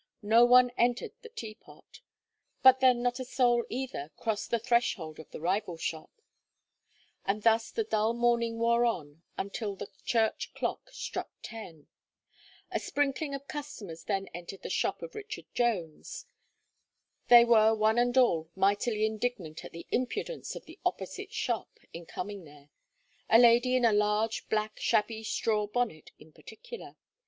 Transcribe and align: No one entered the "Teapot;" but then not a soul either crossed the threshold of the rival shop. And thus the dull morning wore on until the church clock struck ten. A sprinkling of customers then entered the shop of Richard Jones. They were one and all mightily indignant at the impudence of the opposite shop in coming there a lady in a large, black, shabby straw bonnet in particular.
No 0.23 0.45
one 0.45 0.71
entered 0.79 1.11
the 1.21 1.29
"Teapot;" 1.29 2.01
but 2.63 2.79
then 2.79 3.03
not 3.03 3.19
a 3.19 3.23
soul 3.23 3.63
either 3.69 4.11
crossed 4.17 4.49
the 4.49 4.57
threshold 4.57 5.19
of 5.19 5.29
the 5.29 5.39
rival 5.39 5.77
shop. 5.77 6.09
And 7.23 7.43
thus 7.43 7.69
the 7.69 7.83
dull 7.83 8.13
morning 8.13 8.57
wore 8.57 8.83
on 8.83 9.21
until 9.37 9.75
the 9.75 9.89
church 10.03 10.55
clock 10.55 10.89
struck 10.89 11.29
ten. 11.43 11.85
A 12.71 12.79
sprinkling 12.79 13.35
of 13.35 13.47
customers 13.47 14.05
then 14.05 14.25
entered 14.33 14.63
the 14.63 14.71
shop 14.71 15.03
of 15.03 15.13
Richard 15.13 15.45
Jones. 15.53 16.25
They 17.27 17.45
were 17.45 17.75
one 17.75 17.99
and 17.99 18.17
all 18.17 18.49
mightily 18.55 19.05
indignant 19.05 19.63
at 19.63 19.71
the 19.71 19.85
impudence 19.91 20.55
of 20.55 20.65
the 20.65 20.79
opposite 20.83 21.31
shop 21.31 21.77
in 21.93 22.07
coming 22.07 22.43
there 22.45 22.71
a 23.29 23.37
lady 23.37 23.75
in 23.75 23.85
a 23.85 23.93
large, 23.93 24.49
black, 24.49 24.79
shabby 24.79 25.21
straw 25.21 25.67
bonnet 25.67 26.09
in 26.17 26.31
particular. 26.33 26.95